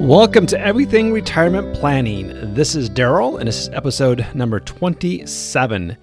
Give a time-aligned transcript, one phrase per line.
[0.00, 2.54] Welcome to Everything Retirement Planning.
[2.54, 5.98] This is Daryl, and this is episode number 27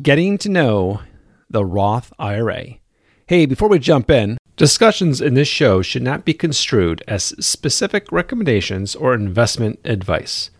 [0.00, 1.02] Getting to Know
[1.50, 2.78] the Roth IRA.
[3.26, 8.10] Hey, before we jump in, discussions in this show should not be construed as specific
[8.10, 10.50] recommendations or investment advice.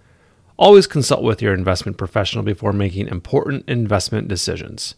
[0.59, 4.95] Always consult with your investment professional before making important investment decisions.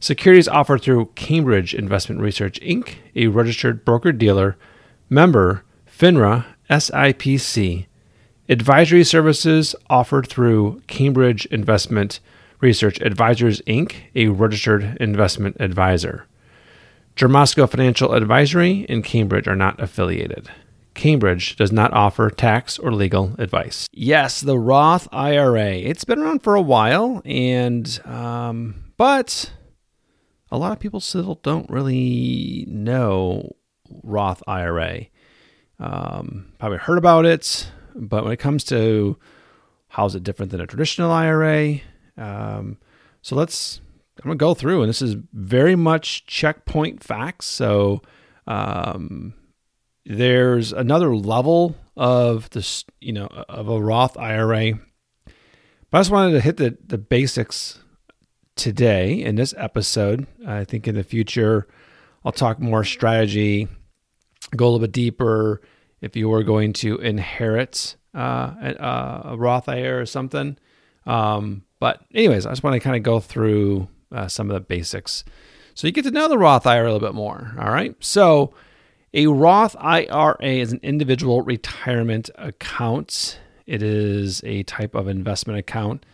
[0.00, 4.56] Securities offered through Cambridge Investment Research Inc., a registered broker dealer,
[5.10, 7.86] member FINRA SIPC.
[8.48, 12.20] Advisory services offered through Cambridge Investment
[12.60, 16.26] Research Advisors Inc., a registered investment advisor.
[17.14, 20.50] Jarmosco Financial Advisory and Cambridge are not affiliated.
[20.94, 23.88] Cambridge does not offer tax or legal advice.
[23.92, 25.74] Yes, the Roth IRA.
[25.74, 29.52] It's been around for a while, and um, but
[30.50, 33.54] a lot of people still don't really know
[34.02, 35.06] Roth IRA.
[35.80, 39.16] Um, probably heard about it, but when it comes to
[39.88, 41.80] how is it different than a traditional IRA,
[42.16, 42.78] um,
[43.22, 43.80] so let's
[44.18, 47.46] I'm gonna go through, and this is very much checkpoint facts.
[47.46, 48.02] So
[48.46, 49.34] um,
[50.04, 54.72] there's another level of this, you know, of a Roth IRA.
[55.90, 57.78] But I just wanted to hit the the basics
[58.56, 60.26] today in this episode.
[60.46, 61.68] I think in the future
[62.24, 63.68] I'll talk more strategy
[64.56, 65.60] go a little bit deeper
[66.00, 70.56] if you were going to inherit uh, a, a, Roth IRA or something.
[71.06, 74.60] Um, but anyways, I just want to kind of go through uh, some of the
[74.60, 75.24] basics
[75.78, 77.54] so you get to know the Roth IRA a little bit more.
[77.56, 77.94] All right.
[78.00, 78.52] So
[79.14, 83.38] a Roth IRA is an individual retirement account.
[83.64, 86.04] It is a type of investment account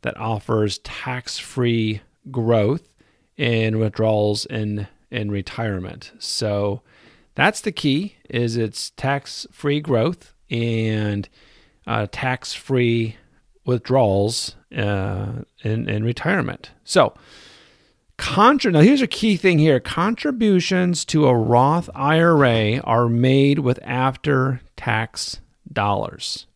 [0.00, 2.94] that offers tax-free growth
[3.36, 6.12] in withdrawals in in retirement.
[6.18, 6.80] So
[7.34, 11.28] that's the key is it's tax-free growth and
[11.86, 13.16] uh, tax-free
[13.64, 15.32] withdrawals uh,
[15.62, 16.70] in, in retirement.
[16.84, 17.14] So,
[18.16, 23.78] contra- now here's a key thing here contributions to a Roth IRA are made with
[23.82, 25.40] after tax
[25.72, 26.46] dollars.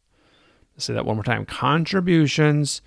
[0.75, 1.47] Let's say that one more time.
[1.47, 2.83] Contributions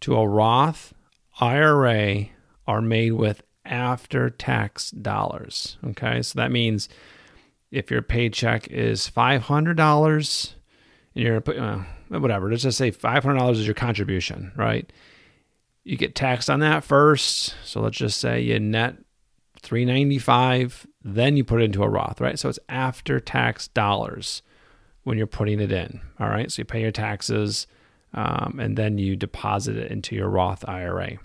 [0.00, 0.94] to a Roth
[1.40, 2.26] IRA
[2.66, 5.76] are made with after tax dollars.
[5.84, 6.88] Okay, so that means
[7.70, 10.52] if your paycheck is $500
[11.14, 14.90] and you're uh, whatever, let's just say $500 is your contribution, right?
[15.84, 17.54] You get taxed on that first.
[17.64, 18.96] So let's just say you net
[19.62, 22.38] 395 then you put it into a Roth, right?
[22.38, 24.42] So it's after tax dollars
[25.04, 26.00] when you're putting it in.
[26.20, 26.50] All right.
[26.50, 27.66] So you pay your taxes
[28.14, 31.18] um, and then you deposit it into your Roth IRA.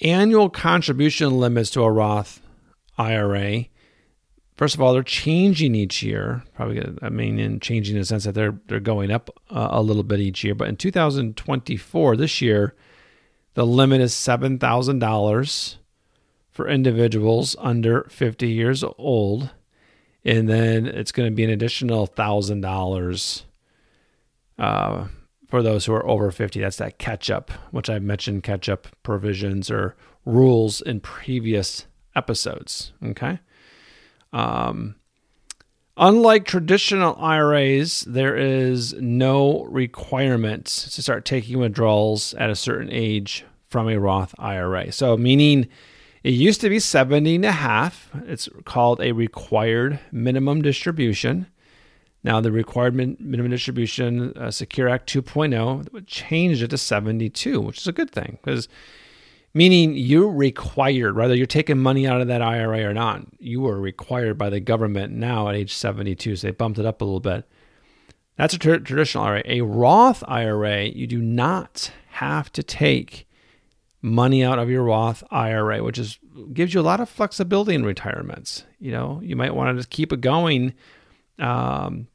[0.00, 2.40] Annual contribution limits to a Roth
[2.98, 3.66] IRA
[4.58, 6.42] First of all, they're changing each year.
[6.56, 9.80] Probably, I mean, in changing in the sense that they're they're going up uh, a
[9.80, 10.56] little bit each year.
[10.56, 12.74] But in 2024, this year,
[13.54, 15.78] the limit is seven thousand dollars
[16.50, 19.50] for individuals under 50 years old,
[20.24, 23.44] and then it's going to be an additional thousand uh, dollars
[24.56, 26.60] for those who are over 50.
[26.60, 29.94] That's that catch up, which I've mentioned catch up provisions or
[30.24, 31.86] rules in previous
[32.16, 32.92] episodes.
[33.04, 33.38] Okay.
[34.32, 34.96] Um,
[35.96, 43.44] unlike traditional IRAs, there is no requirement to start taking withdrawals at a certain age
[43.68, 44.92] from a Roth IRA.
[44.92, 45.68] So, meaning
[46.24, 48.10] it used to be 70 and a half.
[48.26, 51.46] It's called a required minimum distribution.
[52.24, 57.78] Now, the required min- minimum distribution, uh, Secure Act 2.0, changed it to 72, which
[57.78, 58.68] is a good thing because
[59.58, 63.80] meaning you're required, whether you're taking money out of that IRA or not, you are
[63.80, 66.36] required by the government now at age 72.
[66.36, 67.44] So they bumped it up a little bit.
[68.36, 69.42] That's a tra- traditional IRA.
[69.46, 73.28] A Roth IRA, you do not have to take
[74.00, 76.20] money out of your Roth IRA, which is
[76.52, 78.62] gives you a lot of flexibility in retirements.
[78.78, 80.72] You know, you might want to just keep it going.
[81.40, 82.06] Um,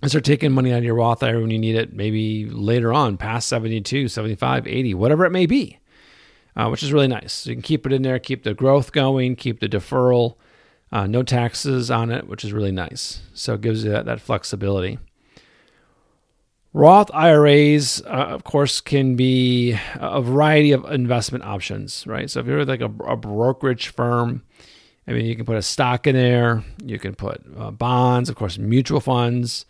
[0.00, 2.92] and start taking money out of your Roth IRA when you need it, maybe later
[2.92, 5.77] on, past 72, 75, 80, whatever it may be
[6.58, 7.32] uh, which is really nice.
[7.32, 10.34] So you can keep it in there, keep the growth going, keep the deferral,
[10.90, 13.20] uh, no taxes on it, which is really nice.
[13.32, 14.98] So it gives you that, that flexibility.
[16.74, 22.28] Roth IRAs, uh, of course, can be a variety of investment options, right?
[22.28, 24.42] So if you're like a, a brokerage firm,
[25.06, 28.36] I mean, you can put a stock in there, you can put uh, bonds, of
[28.36, 29.64] course, mutual funds,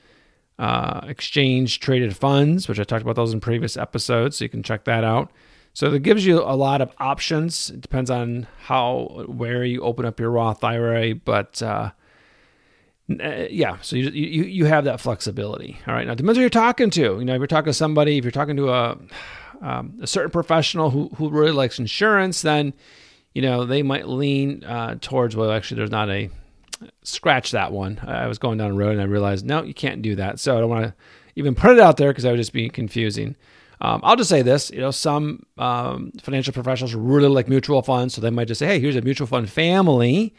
[0.58, 4.62] uh, exchange traded funds, which I talked about those in previous episodes, so you can
[4.62, 5.30] check that out.
[5.72, 7.70] So it gives you a lot of options.
[7.70, 11.90] It depends on how where you open up your Roth IRA, but uh,
[13.10, 15.78] Uh, yeah, so you, you you have that flexibility.
[15.86, 17.00] All right, now it depends who you're talking to.
[17.00, 18.98] You know, if you're talking to somebody, if you're talking to a
[19.62, 22.74] um, a certain professional who who really likes insurance, then
[23.34, 26.28] you know they might lean uh, towards well, actually, there's not a
[27.02, 27.98] scratch that one.
[28.06, 30.38] I was going down the road and I realized no, you can't do that.
[30.38, 30.94] So I don't want to
[31.34, 33.36] even put it out there because I would just be confusing.
[33.80, 38.14] Um, I'll just say this: you know, some um, financial professionals really like mutual funds,
[38.14, 40.34] so they might just say, "Hey, here's a mutual fund family."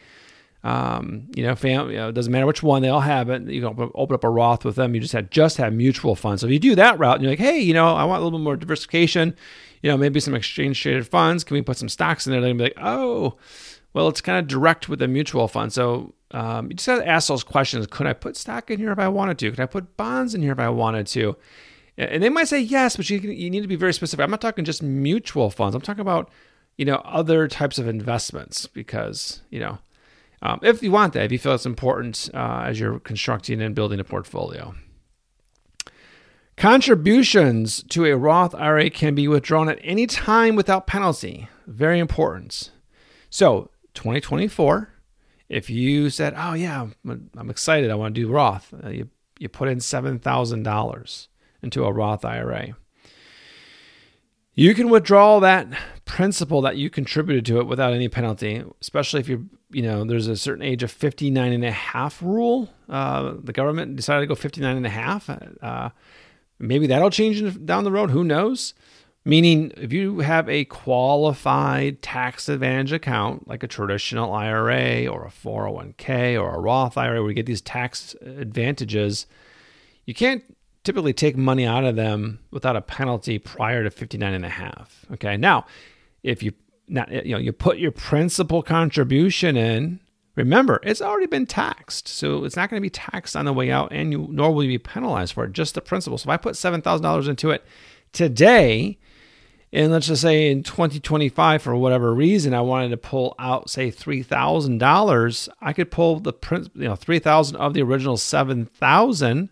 [0.62, 3.42] Um, you know, fam, you know, it doesn't matter which one they all have it.
[3.44, 4.94] You can open up a Roth with them.
[4.94, 6.42] You just have just have mutual funds.
[6.42, 8.24] So if you do that route, and you're like, "Hey, you know, I want a
[8.24, 9.34] little bit more diversification,"
[9.82, 11.44] you know, maybe some exchange traded funds.
[11.44, 12.40] Can we put some stocks in there?
[12.40, 13.36] They're gonna be like, "Oh."
[13.92, 15.72] Well, it's kind of direct with a mutual fund.
[15.72, 17.86] So um, you just have to ask those questions.
[17.88, 19.50] Could I put stock in here if I wanted to?
[19.50, 21.36] Could I put bonds in here if I wanted to?
[22.00, 24.24] And they might say yes, but you, you need to be very specific.
[24.24, 25.74] I'm not talking just mutual funds.
[25.74, 26.30] I'm talking about,
[26.78, 29.78] you know, other types of investments because, you know,
[30.40, 33.74] um, if you want that, if you feel it's important uh, as you're constructing and
[33.74, 34.74] building a portfolio.
[36.56, 41.48] Contributions to a Roth IRA can be withdrawn at any time without penalty.
[41.66, 42.70] Very important.
[43.28, 44.92] So, 2024,
[45.48, 49.08] if you said, "Oh yeah, I'm excited, I want to do Roth," uh, you
[49.38, 51.28] you put in seven thousand dollars
[51.62, 52.76] into a Roth IRA.
[54.54, 55.68] You can withdraw that
[56.04, 60.26] principal that you contributed to it without any penalty, especially if you're, you know, there's
[60.26, 62.68] a certain age of 59 and a half rule.
[62.88, 65.30] Uh, the government decided to go 59 and a half.
[65.62, 65.90] Uh,
[66.58, 68.10] maybe that'll change down the road.
[68.10, 68.74] Who knows?
[69.24, 75.30] Meaning, if you have a qualified tax advantage account, like a traditional IRA or a
[75.30, 79.26] 401k or a Roth IRA, where you get these tax advantages,
[80.06, 80.42] you can't
[80.84, 85.04] typically take money out of them without a penalty prior to 59 and a half.
[85.12, 85.36] Okay.
[85.36, 85.66] Now,
[86.22, 86.52] if you
[86.88, 90.00] not you know you put your principal contribution in,
[90.34, 93.70] remember it's already been taxed, so it's not going to be taxed on the way
[93.70, 95.52] out, and you nor will you be penalized for it.
[95.52, 96.18] Just the principal.
[96.18, 97.64] So if I put seven thousand dollars into it
[98.12, 98.98] today,
[99.72, 103.90] and let's just say in 2025 for whatever reason I wanted to pull out say
[103.90, 106.34] three thousand dollars, I could pull the
[106.74, 109.50] you know three thousand of the original seven thousand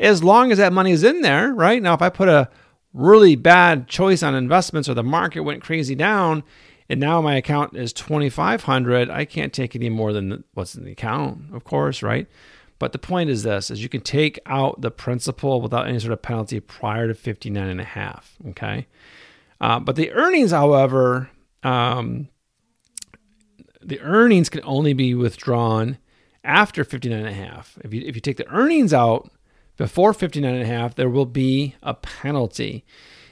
[0.00, 1.80] as long as that money is in there, right?
[1.80, 2.48] Now, if I put a
[2.92, 6.42] really bad choice on investments or the market went crazy down
[6.88, 10.90] and now my account is 2500 I can't take any more than what's in the
[10.90, 12.26] account, of course, right?
[12.80, 16.12] But the point is this is you can take out the principal without any sort
[16.12, 18.88] of penalty prior to 59 and a half, okay?
[19.60, 21.30] Uh, but the earnings, however,
[21.62, 22.28] um,
[23.82, 25.98] the earnings can only be withdrawn
[26.42, 27.78] after 59 and a half.
[27.84, 29.30] If you, if you take the earnings out
[29.80, 32.84] before 59 and a half, there will be a penalty.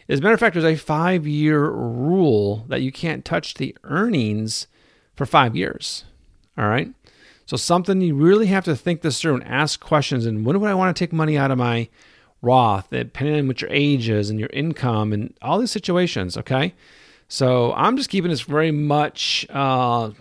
[0.08, 3.76] As a matter of fact, there's a five year rule that you can't touch the
[3.84, 4.66] earnings
[5.14, 6.06] for five years.
[6.56, 6.90] All right.
[7.44, 10.24] So, something you really have to think this through and ask questions.
[10.24, 11.90] And when would I want to take money out of my
[12.40, 16.38] Roth, depending on what your age is and your income and all these situations?
[16.38, 16.72] Okay.
[17.28, 20.12] So, I'm just keeping this very much, uh,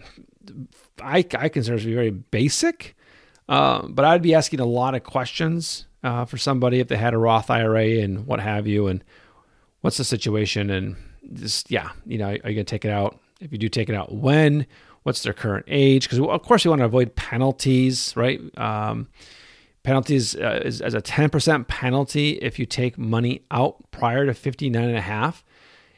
[1.02, 2.98] I, I consider it to be very basic,
[3.48, 7.14] uh, but I'd be asking a lot of questions uh, for somebody if they had
[7.14, 9.04] a Roth IRA and what have you, and
[9.82, 10.96] what's the situation, and
[11.34, 13.20] just yeah, you know, are you gonna take it out?
[13.40, 14.66] If you do take it out, when?
[15.04, 16.04] What's their current age?
[16.04, 18.42] Because of course we want to avoid penalties, right?
[18.58, 19.08] Um,
[19.84, 24.84] penalties uh, is as a 10% penalty if you take money out prior to 59
[24.84, 25.46] and a half.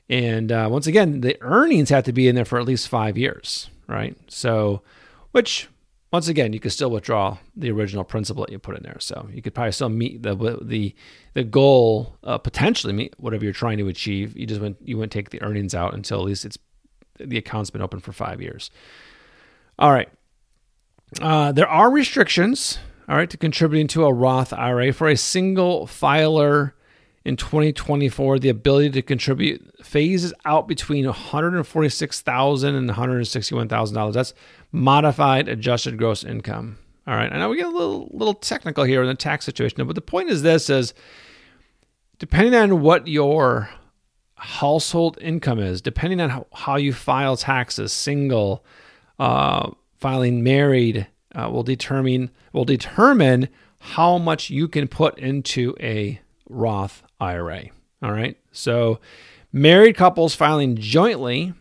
[0.09, 3.17] And uh, once again, the earnings have to be in there for at least five
[3.17, 4.15] years, right?
[4.27, 4.83] So,
[5.31, 5.69] which
[6.11, 8.97] once again, you could still withdraw the original principal that you put in there.
[8.99, 10.95] So you could probably still meet the the
[11.33, 14.35] the goal, uh, potentially meet whatever you're trying to achieve.
[14.35, 16.57] You just went you wouldn't take the earnings out until at least it's
[17.19, 18.71] the account's been open for five years.
[19.77, 20.09] All right.
[21.21, 22.79] Uh, there are restrictions.
[23.07, 26.75] All right, to contributing to a Roth IRA for a single filer
[27.25, 34.15] in 2024, the ability to contribute phases out between 146,000 and 161,000 dollars.
[34.15, 34.33] That's
[34.71, 36.77] modified adjusted gross income.
[37.07, 37.31] All right.
[37.31, 40.01] I know we get a little little technical here in the tax situation, but the
[40.01, 40.93] point is this is
[42.19, 43.69] depending on what your
[44.35, 48.63] household income is, depending on how, how you file taxes, single,
[49.17, 53.49] uh, filing married, uh, will determine will determine
[53.79, 57.65] how much you can put into a Roth IRA.
[58.01, 58.38] All right.
[58.51, 58.99] So
[59.51, 61.53] married couples filing jointly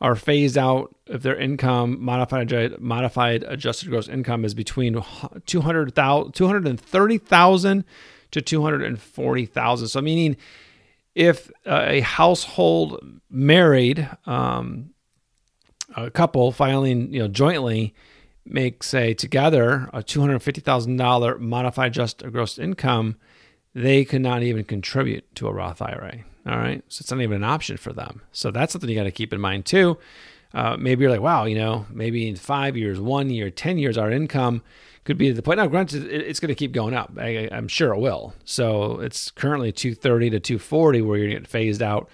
[0.00, 5.02] are phased out if their income modified modified adjusted gross income is between
[5.46, 7.84] 200,000 230,000
[8.32, 9.88] to 240,000.
[9.88, 10.36] So meaning
[11.14, 14.90] if a household married um,
[15.96, 17.94] a couple filing you know jointly
[18.46, 23.16] make, say, together a $250,000 modified adjusted gross income,
[23.74, 26.24] they could not even contribute to a Roth IRA.
[26.46, 26.82] All right.
[26.88, 28.22] So it's not even an option for them.
[28.32, 29.98] So that's something you got to keep in mind too.
[30.54, 33.98] Uh, maybe you're like, wow, you know, maybe in five years, one year, 10 years,
[33.98, 34.62] our income
[35.04, 35.58] could be at the point.
[35.58, 37.12] Now, granted, it's going to keep going up.
[37.18, 38.34] I, am sure it will.
[38.44, 42.08] So it's currently 230 to 240 where you're phased out.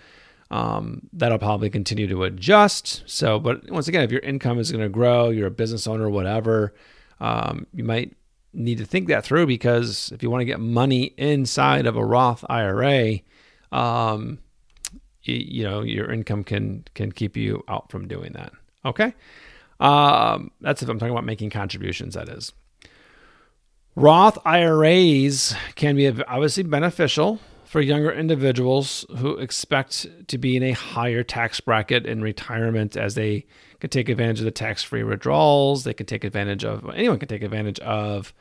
[0.51, 3.03] Um, that'll probably continue to adjust.
[3.07, 6.11] So, but once again, if your income is going to grow, you're a business owner,
[6.11, 6.75] whatever,
[7.21, 8.17] um, you might
[8.53, 12.05] need to think that through because if you want to get money inside of a
[12.05, 13.21] Roth IRA,
[13.73, 14.39] um,
[15.23, 18.53] you, you, know your income can can keep you out from doing that.
[18.85, 19.15] Okay,
[19.81, 22.15] um, that's if I'm talking about making contributions.
[22.15, 22.53] That is.
[23.95, 27.41] Roth IRAs can be obviously beneficial
[27.73, 33.15] for younger individuals who expect to be in a higher tax bracket in retirement as
[33.15, 33.47] they
[33.81, 35.85] can take advantage of the tax free withdrawals.
[35.85, 38.35] They can take advantage of, anyone can take advantage of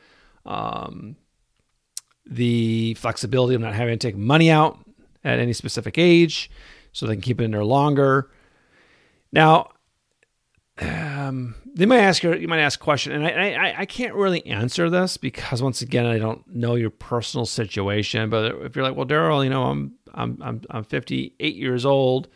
[0.44, 1.16] um,
[2.26, 4.78] the flexibility of not having to take money out
[5.24, 6.50] at any specific age
[6.92, 8.30] so they can keep it in there longer.
[9.32, 9.70] Now,
[10.78, 14.14] um, they might ask you, you might ask a question, and I, I, I can't
[14.14, 18.30] really answer this because once again, I don't know your personal situation.
[18.30, 22.28] But if you're like, well, Daryl, you know, I'm, I'm, I'm, I'm 58 years old.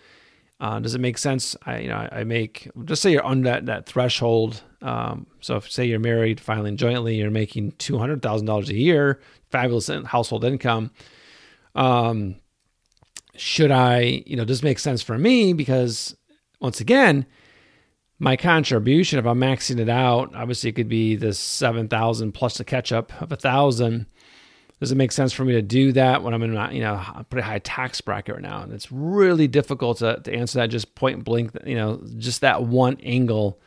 [0.58, 1.54] Uh, does it make sense?
[1.66, 4.62] I, you know, I, make just say you're under that, that threshold.
[4.80, 8.74] Um, so if say you're married, filing jointly, you're making two hundred thousand dollars a
[8.74, 10.92] year, fabulous household income.
[11.74, 12.36] Um,
[13.40, 16.16] should I, you know, does make sense for me because
[16.60, 17.26] once again,
[18.18, 22.64] my contribution, if I'm maxing it out, obviously it could be the 7,000 plus the
[22.64, 24.06] catch up of a thousand.
[24.80, 26.94] Does it make sense for me to do that when I'm in a, you know,
[26.94, 28.62] a pretty high tax bracket right now?
[28.62, 32.62] And it's really difficult to, to answer that just point blank, you know, just that
[32.62, 33.58] one angle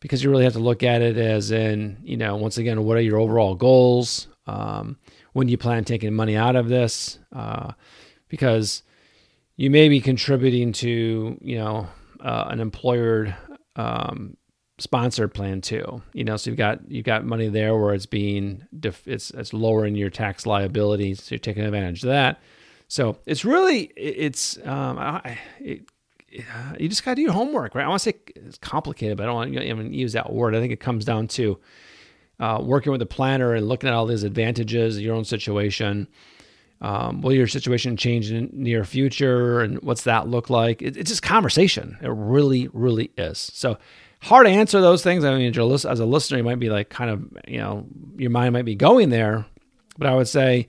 [0.00, 2.96] because you really have to look at it as in, you know, once again, what
[2.96, 4.28] are your overall goals?
[4.46, 4.98] Um,
[5.32, 7.18] when do you plan taking money out of this?
[7.32, 7.72] Uh,
[8.28, 8.82] because
[9.60, 11.86] you may be contributing to you know
[12.24, 13.36] uh, an employer
[13.76, 14.34] um,
[14.78, 16.00] sponsored plan too.
[16.14, 19.52] You know, so you've got you've got money there where it's being def- it's it's
[19.52, 22.40] lowering your tax liability, so you're taking advantage of that.
[22.88, 25.82] So it's really it's um, I, it,
[26.78, 27.84] you just got to do your homework, right?
[27.84, 30.54] I want to say it's complicated, but I don't want to even use that word.
[30.54, 31.58] I think it comes down to
[32.38, 36.08] uh, working with a planner and looking at all these advantages your own situation
[36.80, 39.60] um, will your situation change in near future?
[39.60, 40.80] And what's that look like?
[40.82, 41.98] It, it's just conversation.
[42.00, 43.50] It really really is.
[43.52, 43.78] So
[44.22, 45.24] hard to answer those things.
[45.24, 48.52] I mean as a listener you might be like kind of you know your mind
[48.52, 49.46] might be going there.
[49.98, 50.68] But i would say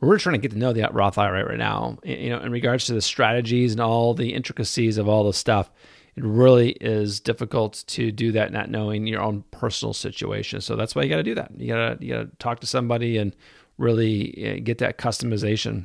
[0.00, 1.98] we're trying to get to know the roth ira right now.
[2.04, 5.70] You know in regards to the strategies and all the intricacies of all the stuff
[6.16, 10.60] it really is difficult to do that not knowing your own personal situation.
[10.60, 11.50] So that's why you got to do that.
[11.56, 13.34] You got to you got to talk to somebody and
[13.78, 15.84] really eh, get that customization.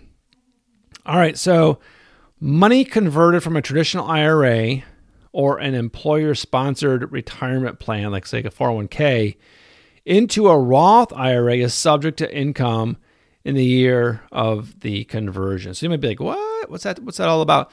[1.06, 1.80] All right, so
[2.40, 4.84] money converted from a traditional IRA
[5.32, 9.38] or an employer sponsored retirement plan, like say a 401k,
[10.06, 12.98] into a Roth IRA is subject to income
[13.44, 15.74] in the year of the conversion.
[15.74, 16.70] So you might be like, what?
[16.70, 17.00] What's that?
[17.00, 17.72] What's that all about?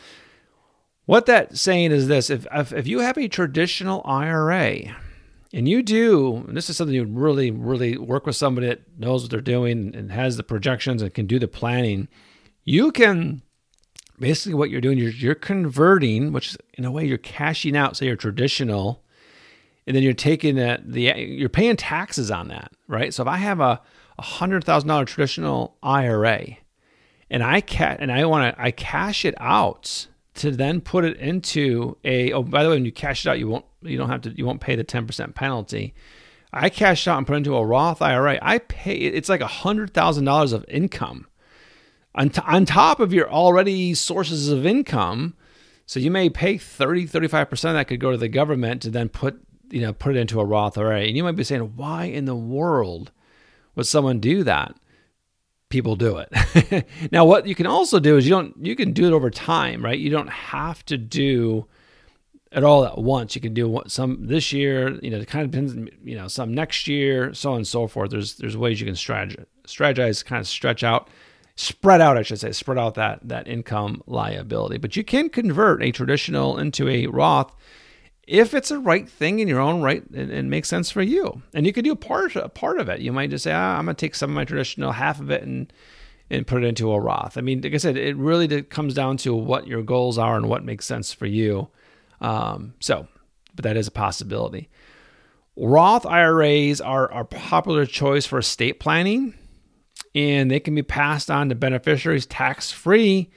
[1.07, 4.97] What that saying is this if, if, if you have a traditional IRA,
[5.57, 9.23] and you do, and this is something you really, really work with somebody that knows
[9.23, 12.09] what they're doing and has the projections and can do the planning,
[12.65, 13.41] you can
[14.19, 18.05] basically what you're doing, you're, you're converting, which in a way you're cashing out, say
[18.05, 19.03] your traditional,
[19.87, 23.15] and then you're taking that the you're paying taxes on that, right?
[23.15, 23.81] So if I have a
[24.19, 26.59] a hundred thousand dollar traditional IRA,
[27.31, 31.17] and I ca- and I want to I cash it out to then put it
[31.17, 34.09] into a oh by the way when you cash it out you won't you don't
[34.09, 35.95] have to you won't pay the 10% penalty.
[36.53, 39.93] I cashed out and put into a roth ira i pay it's like a hundred
[39.93, 41.27] thousand dollars of income.
[42.15, 45.35] On, t- on top of your already sources of income
[45.85, 49.41] so you may pay 30 35% that could go to the government to then put
[49.71, 52.25] you know put it into a roth ira and you might be saying why in
[52.25, 53.13] the world
[53.77, 54.75] would someone do that?
[55.69, 56.87] People do it.
[57.13, 59.85] now, what you can also do is you don't you can do it over time,
[59.85, 59.99] right?
[59.99, 61.67] You don't have to do
[62.57, 63.35] it all at once.
[63.35, 66.55] You can do some this year, you know, it kind of depends, you know, some
[66.55, 68.11] next year, so on and so forth.
[68.11, 71.09] There's there's ways you can strategize, strategize, kind of stretch out,
[71.55, 74.79] spread out, I should say, spread out that that income liability.
[74.79, 77.55] But you can convert a traditional into a Roth
[78.27, 81.43] if it's a right thing in your own right and, and makes sense for you.
[81.55, 83.01] And you could do a part a part of it.
[83.01, 85.43] You might just say, ah, I'm gonna take some of my traditional half of it
[85.43, 85.71] and
[86.31, 87.37] and put it into a Roth.
[87.37, 90.49] I mean, like I said, it really comes down to what your goals are and
[90.49, 91.69] what makes sense for you.
[92.21, 93.09] Um, so,
[93.55, 94.69] but that is a possibility.
[95.57, 99.35] Roth IRAs are a popular choice for estate planning,
[100.15, 103.31] and they can be passed on to beneficiaries tax free.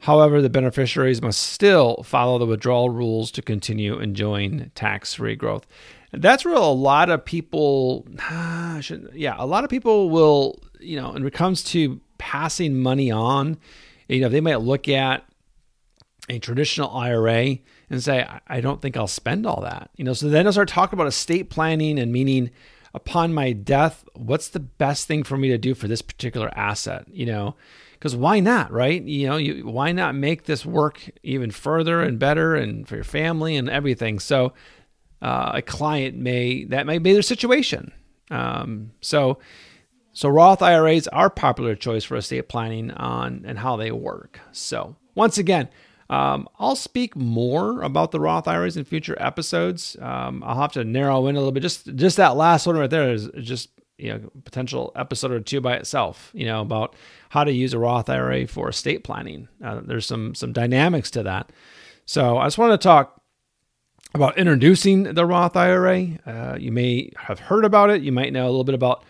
[0.00, 5.66] However, the beneficiaries must still follow the withdrawal rules to continue enjoying tax free growth.
[6.12, 11.26] That's where a lot of people, yeah, a lot of people will, you know, when
[11.26, 13.58] it comes to passing money on,
[14.08, 15.24] you know, they might look at
[16.28, 19.90] a traditional IRA and say, I don't think I'll spend all that.
[19.96, 22.50] You know, so then I start talking about estate planning and meaning
[22.94, 27.06] upon my death, what's the best thing for me to do for this particular asset?
[27.08, 27.54] You know,
[27.92, 29.02] because why not, right?
[29.02, 33.04] You know, you, why not make this work even further and better and for your
[33.04, 34.18] family and everything?
[34.18, 34.52] So
[35.22, 37.92] uh, a client may that may be their situation.
[38.30, 39.38] Um, so
[40.12, 44.40] so Roth IRAs are popular choice for estate planning on and how they work.
[44.52, 45.68] So once again,
[46.08, 49.96] um, I'll speak more about the Roth IRAs in future episodes.
[50.00, 51.62] Um, I'll have to narrow in a little bit.
[51.62, 55.60] Just just that last one right there is just you know potential episode or two
[55.60, 56.30] by itself.
[56.32, 56.94] You know about
[57.30, 59.48] how to use a Roth IRA for estate planning.
[59.62, 61.50] Uh, there's some some dynamics to that.
[62.04, 63.20] So I just want to talk
[64.14, 66.18] about introducing the Roth IRA.
[66.24, 68.02] Uh, you may have heard about it.
[68.02, 69.04] You might know a little bit about.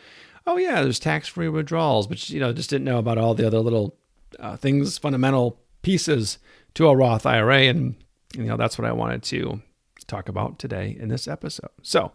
[0.47, 3.59] Oh yeah, there's tax-free withdrawals, but you know just didn't know about all the other
[3.59, 3.99] little
[4.41, 6.39] uh, things, fundamental pieces
[6.75, 7.61] to a Roth IRA.
[7.67, 7.95] And,
[8.35, 9.63] you know, that's what I wanted to
[10.09, 11.71] talk about today in this episode.
[11.83, 12.11] So,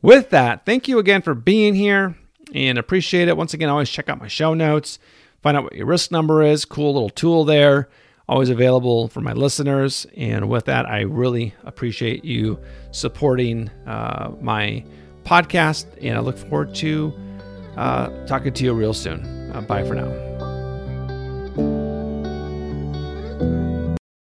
[0.00, 2.16] with that, thank you again for being here
[2.54, 3.36] and appreciate it.
[3.36, 4.98] Once again, always check out my show notes,
[5.42, 6.64] find out what your risk number is.
[6.64, 7.90] Cool little tool there,
[8.26, 10.06] always available for my listeners.
[10.16, 12.58] And with that, I really appreciate you
[12.90, 14.82] supporting uh, my
[15.24, 15.84] podcast.
[16.00, 17.12] And I look forward to
[17.76, 19.52] uh, talking to you real soon.
[19.52, 20.49] Uh, bye for now.